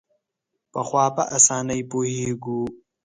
[0.73, 2.61] پخوا په اسانۍ پوهېږو.